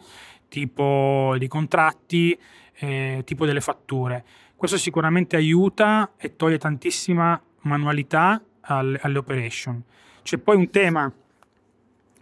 tipo 0.49 1.33
di 1.37 1.47
contratti, 1.47 2.37
eh, 2.79 3.21
tipo 3.25 3.45
delle 3.45 3.61
fatture. 3.61 4.23
Questo 4.55 4.77
sicuramente 4.77 5.35
aiuta 5.35 6.13
e 6.17 6.35
toglie 6.35 6.57
tantissima 6.57 7.39
manualità 7.61 8.41
alle, 8.61 8.99
alle 9.01 9.17
operation. 9.17 9.83
C'è 10.23 10.37
poi 10.37 10.55
un 10.55 10.69
tema, 10.69 11.11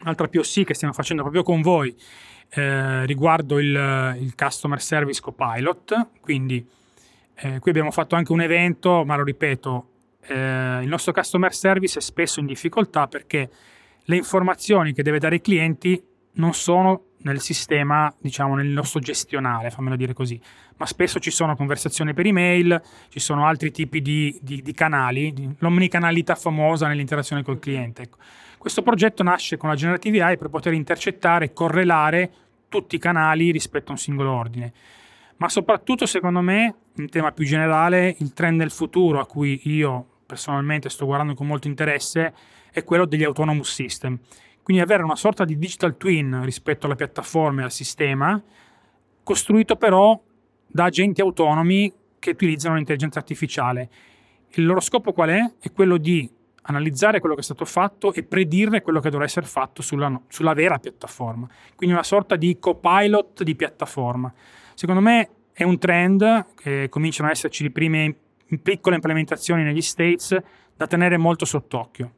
un'altra 0.02 0.28
POC 0.28 0.64
che 0.64 0.74
stiamo 0.74 0.94
facendo 0.94 1.22
proprio 1.22 1.44
con 1.44 1.62
voi 1.62 1.96
eh, 2.50 3.06
riguardo 3.06 3.60
il, 3.60 4.18
il, 4.20 4.36
Customer 4.36 4.82
Service 4.82 5.22
Copilot, 5.22 6.10
quindi 6.22 6.66
eh, 7.36 7.60
qui 7.60 7.72
abbiamo 7.72 7.92
fatto 7.92 8.16
anche 8.16 8.32
un 8.32 8.42
evento, 8.42 9.04
ma 9.04 9.16
lo 9.16 9.24
ripeto, 9.24 9.90
eh, 10.28 10.80
il 10.82 10.88
nostro 10.88 11.12
Customer 11.12 11.54
Service 11.54 12.00
è 12.00 12.02
spesso 12.02 12.40
in 12.40 12.46
difficoltà 12.46 13.08
perché 13.08 13.50
le 14.04 14.16
informazioni 14.16 14.94
che 14.94 15.04
deve 15.04 15.20
dare 15.20 15.36
ai 15.36 15.42
clienti 15.42 16.02
non 16.34 16.54
sono 16.54 17.14
nel 17.26 17.42
sistema, 17.42 18.14
diciamo, 18.20 18.56
nel 18.56 18.68
nostro 18.68 19.00
gestionale, 19.00 19.72
fammelo 19.72 19.96
dire 19.96 20.14
così. 20.14 20.40
Ma 20.78 20.86
spesso 20.86 21.20
ci 21.20 21.32
sono 21.32 21.56
conversazioni 21.56 22.14
per 22.14 22.26
email, 22.28 22.82
ci 23.10 23.20
sono 23.20 23.48
altri 23.48 23.72
tipi 23.72 24.02
di, 24.02 24.38
di, 24.42 24.62
di 24.62 24.74
canali, 24.74 25.34
di, 25.34 25.50
l'omnicanalità 25.60 26.36
famosa 26.36 26.88
nell'interazione 26.88 27.44
col 27.44 27.60
cliente. 27.60 28.04
Ecco. 28.04 28.18
Questo 28.58 28.84
progetto 28.84 29.24
nasce 29.24 29.58
con 29.58 29.70
la 29.70 29.76
Generative 29.76 30.22
AI 30.22 30.38
per 30.38 30.50
poter 30.50 30.74
intercettare 30.74 31.46
e 31.46 31.54
correlare 31.54 32.32
tutti 32.70 32.96
i 32.96 33.00
canali 33.00 33.52
rispetto 33.52 33.90
a 33.90 33.94
un 33.94 33.98
singolo 33.98 34.32
ordine. 34.32 34.72
Ma 35.38 35.50
soprattutto, 35.50 36.06
secondo 36.06 36.42
me, 36.42 36.76
in 36.98 37.10
tema 37.10 37.32
più 37.32 37.46
generale, 37.46 38.16
il 38.20 38.34
trend 38.34 38.60
del 38.60 38.72
futuro 38.72 39.20
a 39.20 39.26
cui 39.26 39.62
io 39.64 40.06
personalmente 40.26 40.90
sto 40.90 41.06
guardando 41.06 41.34
con 41.34 41.48
molto 41.48 41.68
interesse 41.68 42.34
è 42.72 42.84
quello 42.84 43.06
degli 43.06 43.24
autonomous 43.24 43.72
system 43.72 44.18
quindi 44.66 44.82
avere 44.82 45.04
una 45.04 45.16
sorta 45.16 45.46
di 45.46 45.60
digital 45.60 45.96
twin 45.96 46.42
rispetto 46.44 46.88
alla 46.88 46.96
piattaforma 46.96 47.62
e 47.62 47.64
al 47.66 47.72
sistema, 47.72 48.42
costruito 49.22 49.76
però 49.76 50.20
da 50.66 50.86
agenti 50.86 51.22
autonomi 51.22 51.94
che 52.18 52.32
utilizzano 52.32 52.74
l'intelligenza 52.74 53.20
artificiale. 53.20 53.90
Il 54.56 54.66
loro 54.66 54.80
scopo 54.80 55.14
qual 55.14 55.30
è? 55.30 55.54
È 55.60 55.72
quello 55.72 55.98
di 55.98 56.28
analizzare 56.64 57.20
quello 57.20 57.36
che 57.36 57.42
è 57.42 57.44
stato 57.44 57.64
fatto 57.64 58.12
e 58.12 58.24
predire 58.24 58.82
quello 58.82 59.00
che 59.02 59.12
dovrà 59.12 59.26
essere 59.26 59.46
fatto 59.46 59.84
sulla, 59.84 60.20
sulla 60.30 60.54
vera 60.54 60.80
piattaforma. 60.80 61.48
Quindi 61.76 61.94
una 61.94 62.04
sorta 62.04 62.36
di 62.36 62.58
copilot 62.58 63.44
di 63.44 63.56
piattaforma. 63.56 64.34
Secondo 64.74 65.00
me 65.00 65.30
è 65.54 65.62
un 65.62 65.78
trend 65.78 66.56
che 66.56 66.90
cominciano 66.90 67.28
ad 67.28 67.36
esserci 67.36 67.62
le 67.62 67.70
prime 67.70 68.16
piccole 68.64 68.96
implementazioni 68.96 69.62
negli 69.62 69.84
States 69.84 70.36
da 70.76 70.88
tenere 70.88 71.18
molto 71.18 71.46
sott'occhio. 71.46 72.12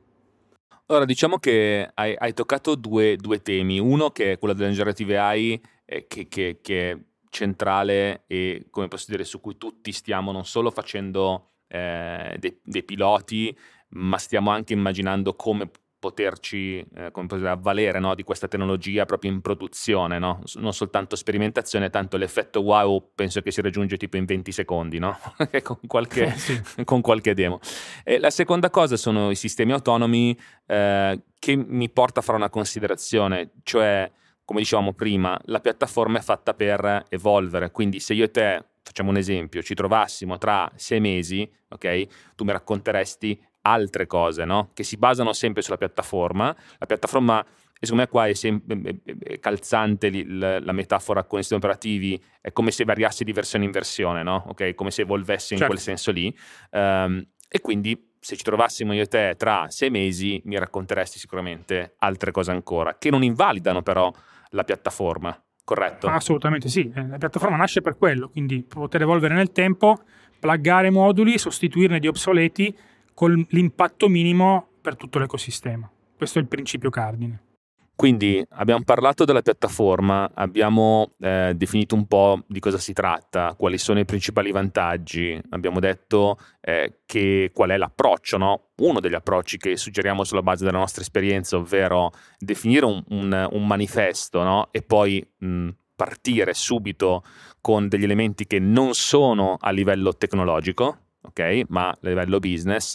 Allora, 0.89 1.03
diciamo 1.03 1.37
che 1.37 1.89
hai, 1.95 2.15
hai 2.17 2.33
toccato 2.33 2.75
due, 2.75 3.17
due, 3.17 3.41
temi. 3.41 3.77
Uno 3.77 4.09
che 4.11 4.33
è 4.33 4.37
quello 4.37 4.53
delle 4.53 4.71
generative 4.71 5.17
AI, 5.17 5.61
eh, 5.83 6.07
che, 6.07 6.29
che, 6.29 6.59
che, 6.61 6.91
è 6.91 6.97
centrale 7.29 8.23
e, 8.27 8.67
come 8.69 8.87
posso 8.87 9.07
dire, 9.09 9.25
su 9.25 9.41
cui 9.41 9.57
tutti 9.57 9.91
stiamo 9.91 10.31
non 10.31 10.45
solo 10.45 10.71
facendo 10.71 11.55
eh, 11.67 12.37
dei, 12.39 12.57
dei, 12.63 12.83
piloti, 12.83 13.55
ma 13.89 14.17
stiamo 14.17 14.49
anche 14.51 14.71
immaginando 14.71 15.35
come 15.35 15.69
poterci 15.99 16.85
eh, 16.95 17.11
poter 17.11 17.45
avvalere 17.47 17.99
no, 17.99 18.13
di 18.13 18.23
questa 18.23 18.47
tecnologia 18.47 19.05
proprio 19.05 19.31
in 19.31 19.41
produzione, 19.41 20.19
no? 20.19 20.41
non 20.55 20.73
soltanto 20.73 21.15
sperimentazione, 21.15 21.89
tanto 21.89 22.17
l'effetto 22.17 22.61
wow 22.61 23.11
penso 23.15 23.41
che 23.41 23.51
si 23.51 23.61
raggiunge 23.61 23.97
tipo 23.97 24.17
in 24.17 24.25
20 24.25 24.51
secondi, 24.51 24.99
no? 24.99 25.17
con, 25.63 25.79
qualche, 25.87 26.31
sì. 26.37 26.61
con, 26.85 27.01
qualche, 27.01 27.33
demo. 27.33 27.59
E 28.03 28.19
la 28.19 28.29
seconda 28.29 28.69
cosa 28.69 28.95
sono 28.95 29.31
i 29.31 29.35
sistemi 29.35 29.71
autonomi 29.71 30.37
eh, 30.67 31.21
che 31.39 31.55
mi 31.55 31.89
porta 31.89 32.19
a 32.19 32.23
fare 32.23 32.37
una 32.37 32.49
considerazione, 32.49 33.51
cioè 33.63 34.09
come 34.45 34.59
dicevamo 34.59 34.93
prima, 34.93 35.37
la 35.45 35.59
piattaforma 35.59 36.19
è 36.19 36.21
fatta 36.21 36.53
per 36.53 37.05
evolvere, 37.09 37.71
quindi 37.71 37.99
se 37.99 38.13
io 38.13 38.23
e 38.23 38.31
te 38.31 38.63
facciamo 38.81 39.09
un 39.09 39.17
esempio, 39.17 39.61
ci 39.61 39.73
trovassimo 39.73 40.37
tra 40.37 40.71
sei 40.75 41.01
mesi, 41.01 41.49
ok, 41.67 42.07
tu 42.35 42.45
mi 42.45 42.53
racconteresti 42.53 43.46
altre 43.71 44.07
cose, 44.07 44.45
no? 44.45 44.71
Che 44.73 44.83
si 44.83 44.97
basano 44.97 45.33
sempre 45.33 45.61
sulla 45.61 45.77
piattaforma. 45.77 46.55
La 46.77 46.85
piattaforma, 46.85 47.45
secondo 47.79 48.03
me 48.03 48.09
qua 48.09 48.27
è, 48.27 48.33
sempre, 48.33 49.01
è 49.23 49.39
calzante 49.39 50.25
la, 50.25 50.59
la, 50.59 50.71
metafora 50.71 51.23
con 51.23 51.39
i 51.39 51.41
sistemi 51.41 51.63
operativi, 51.63 52.21
è 52.41 52.51
come 52.51 52.71
se 52.71 52.83
variasse 52.83 53.23
di 53.23 53.33
versione 53.33 53.65
in 53.65 53.71
versione, 53.71 54.23
no? 54.23 54.45
Ok, 54.47 54.73
come 54.75 54.91
se 54.91 55.01
evolvesse 55.01 55.53
in 55.53 55.59
certo. 55.59 55.73
quel 55.73 55.83
senso 55.83 56.11
lì. 56.11 56.35
Um, 56.71 57.25
e 57.49 57.61
quindi 57.61 58.07
se 58.19 58.35
ci 58.35 58.43
trovassimo 58.43 58.93
io 58.93 59.03
e 59.03 59.07
te 59.07 59.35
tra 59.37 59.69
sei 59.69 59.89
mesi 59.89 60.41
mi 60.45 60.57
racconteresti 60.57 61.17
sicuramente 61.17 61.95
altre 61.99 62.31
cose 62.31 62.51
ancora, 62.51 62.97
che 62.97 63.09
non 63.09 63.23
invalidano 63.23 63.81
però 63.81 64.11
la 64.49 64.63
piattaforma, 64.63 65.41
corretto? 65.63 66.07
Assolutamente 66.07 66.67
sì, 66.67 66.91
eh, 66.93 67.07
la 67.07 67.17
piattaforma 67.17 67.55
nasce 67.55 67.81
per 67.81 67.97
quello, 67.97 68.29
quindi 68.29 68.63
poter 68.63 69.03
evolvere 69.03 69.33
nel 69.33 69.51
tempo, 69.51 70.01
plaggare 70.39 70.89
moduli, 70.89 71.37
sostituirne 71.37 71.99
di 71.99 72.07
obsoleti 72.07 72.75
con 73.17 73.47
l'impatto 73.49 74.09
minimo 74.09 74.73
per 74.79 74.95
tutto 74.95 75.17
l'ecosistema. 75.17 75.89
Questo 76.15 76.37
è 76.37 76.41
il 76.43 76.47
principio 76.47 76.91
cardine. 76.91 77.45
Quindi 77.95 78.45
abbiamo 78.49 78.83
parlato 78.83 79.25
della 79.25 79.41
piattaforma, 79.41 80.29
abbiamo 80.35 81.13
eh, 81.19 81.53
definito 81.55 81.95
un 81.95 82.05
po' 82.05 82.43
di 82.45 82.59
cosa 82.59 82.77
si 82.77 82.93
tratta, 82.93 83.55
quali 83.57 83.79
sono 83.79 83.97
i 83.97 84.05
principali 84.05 84.51
vantaggi, 84.51 85.41
abbiamo 85.49 85.79
detto 85.79 86.37
eh, 86.61 86.99
che, 87.07 87.49
qual 87.55 87.71
è 87.71 87.77
l'approccio, 87.77 88.37
no? 88.37 88.67
uno 88.81 88.99
degli 88.99 89.15
approcci 89.15 89.57
che 89.57 89.77
suggeriamo 89.77 90.23
sulla 90.23 90.43
base 90.43 90.63
della 90.63 90.77
nostra 90.77 91.01
esperienza, 91.01 91.57
ovvero 91.57 92.11
definire 92.37 92.85
un, 92.85 93.03
un, 93.09 93.47
un 93.51 93.65
manifesto 93.65 94.43
no? 94.43 94.67
e 94.69 94.83
poi 94.83 95.27
mh, 95.39 95.69
partire 95.95 96.53
subito 96.53 97.23
con 97.61 97.87
degli 97.87 98.03
elementi 98.03 98.45
che 98.45 98.59
non 98.59 98.93
sono 98.93 99.57
a 99.59 99.71
livello 99.71 100.15
tecnologico, 100.15 101.06
ok? 101.21 101.63
Ma 101.69 101.89
a 101.89 101.97
livello 102.01 102.39
business, 102.39 102.93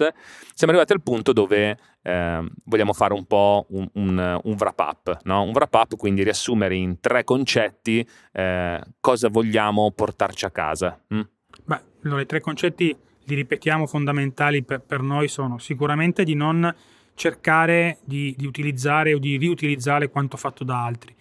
siamo 0.54 0.72
arrivati 0.72 0.92
al 0.92 1.02
punto 1.02 1.32
dove 1.32 1.78
eh, 2.02 2.50
vogliamo 2.64 2.92
fare 2.92 3.14
un 3.14 3.24
po' 3.26 3.66
un, 3.70 3.88
un, 3.94 4.40
un 4.42 4.54
wrap 4.58 4.78
up, 4.78 5.20
no? 5.24 5.42
Un 5.42 5.52
wrap 5.52 5.74
up, 5.74 5.96
quindi 5.96 6.22
riassumere 6.22 6.74
in 6.74 7.00
tre 7.00 7.24
concetti 7.24 8.06
eh, 8.32 8.80
cosa 9.00 9.28
vogliamo 9.28 9.90
portarci 9.90 10.44
a 10.44 10.50
casa. 10.50 11.00
Mm? 11.14 11.20
Beh, 11.64 11.80
allora 12.04 12.20
i 12.20 12.26
tre 12.26 12.40
concetti 12.40 12.96
li 13.24 13.34
ripetiamo 13.34 13.86
fondamentali 13.86 14.62
per, 14.64 14.80
per 14.80 15.00
noi 15.00 15.28
sono 15.28 15.58
sicuramente 15.58 16.24
di 16.24 16.34
non 16.34 16.74
cercare 17.14 17.98
di, 18.04 18.34
di 18.36 18.46
utilizzare 18.46 19.14
o 19.14 19.18
di 19.18 19.36
riutilizzare 19.36 20.08
quanto 20.08 20.36
fatto 20.36 20.64
da 20.64 20.84
altri. 20.84 21.14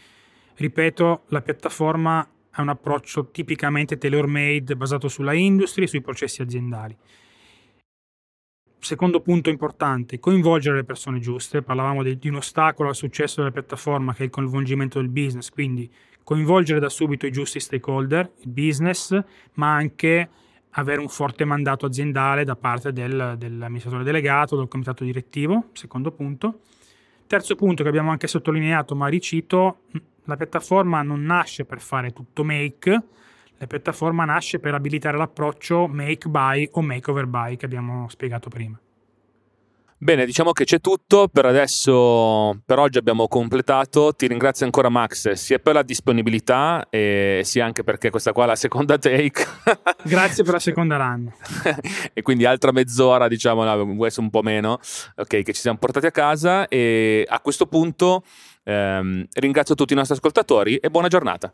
Ripeto, 0.55 1.23
la 1.27 1.41
piattaforma 1.41 2.27
è 2.53 2.59
un 2.59 2.69
approccio 2.69 3.29
tipicamente 3.31 3.97
tailor-made 3.97 4.75
basato 4.75 5.07
sulla 5.07 5.33
industria 5.33 5.85
e 5.85 5.87
sui 5.87 6.01
processi 6.01 6.41
aziendali. 6.41 6.95
Secondo 8.77 9.21
punto 9.21 9.49
importante, 9.49 10.19
coinvolgere 10.19 10.77
le 10.77 10.83
persone 10.83 11.19
giuste. 11.19 11.61
Parlavamo 11.61 12.01
di, 12.01 12.17
di 12.17 12.27
un 12.29 12.35
ostacolo 12.35 12.89
al 12.89 12.95
successo 12.95 13.35
della 13.37 13.51
piattaforma 13.51 14.13
che 14.13 14.23
è 14.23 14.25
il 14.25 14.31
coinvolgimento 14.31 14.99
del 14.99 15.09
business, 15.09 15.49
quindi 15.49 15.89
coinvolgere 16.23 16.79
da 16.79 16.89
subito 16.89 17.25
i 17.25 17.31
giusti 17.31 17.59
stakeholder, 17.59 18.31
il 18.39 18.49
business, 18.49 19.17
ma 19.53 19.75
anche 19.75 20.29
avere 20.71 20.99
un 20.99 21.09
forte 21.09 21.45
mandato 21.45 21.85
aziendale 21.85 22.43
da 22.43 22.55
parte 22.55 22.91
del, 22.91 23.35
dell'amministratore 23.37 24.03
delegato, 24.03 24.57
del 24.57 24.67
comitato 24.67 25.03
direttivo, 25.03 25.69
secondo 25.73 26.11
punto. 26.11 26.61
Terzo 27.27 27.55
punto 27.55 27.83
che 27.83 27.89
abbiamo 27.89 28.11
anche 28.11 28.27
sottolineato, 28.27 28.95
ma 28.95 29.07
ricito, 29.07 29.83
la 30.25 30.35
piattaforma 30.35 31.01
non 31.01 31.23
nasce 31.23 31.65
per 31.65 31.81
fare 31.81 32.11
tutto 32.11 32.43
make, 32.43 33.03
la 33.57 33.67
piattaforma 33.67 34.25
nasce 34.25 34.59
per 34.59 34.73
abilitare 34.73 35.17
l'approccio 35.17 35.87
make 35.87 36.27
buy 36.27 36.69
o 36.73 36.81
make 36.81 37.09
over 37.09 37.27
buy 37.27 37.55
che 37.57 37.65
abbiamo 37.65 38.09
spiegato 38.09 38.49
prima. 38.49 38.79
Bene, 40.03 40.25
diciamo 40.25 40.51
che 40.51 40.63
c'è 40.63 40.81
tutto, 40.81 41.27
per 41.27 41.45
adesso, 41.45 42.59
per 42.65 42.79
oggi 42.79 42.97
abbiamo 42.97 43.27
completato, 43.27 44.15
ti 44.15 44.25
ringrazio 44.25 44.65
ancora 44.65 44.89
Max 44.89 45.33
sia 45.33 45.59
per 45.59 45.75
la 45.75 45.83
disponibilità 45.83 46.87
e 46.89 47.41
sia 47.43 47.65
anche 47.65 47.83
perché 47.83 48.09
questa 48.09 48.31
qua 48.31 48.45
è 48.45 48.47
la 48.47 48.55
seconda 48.55 48.97
take. 48.97 49.45
Grazie 50.01 50.43
per 50.43 50.53
la 50.53 50.59
seconda 50.59 50.97
run. 50.97 51.31
e 52.13 52.23
quindi 52.23 52.45
altra 52.45 52.71
mezz'ora, 52.71 53.27
diciamo, 53.27 53.63
no, 53.63 53.83
un 53.83 54.29
po' 54.31 54.41
meno, 54.41 54.79
ok, 55.17 55.43
che 55.43 55.53
ci 55.53 55.61
siamo 55.61 55.77
portati 55.77 56.07
a 56.07 56.11
casa 56.11 56.67
e 56.67 57.23
a 57.29 57.39
questo 57.39 57.67
punto 57.67 58.23
ehm, 58.63 59.25
ringrazio 59.33 59.75
tutti 59.75 59.93
i 59.93 59.95
nostri 59.95 60.15
ascoltatori 60.15 60.77
e 60.77 60.89
buona 60.89 61.07
giornata. 61.07 61.53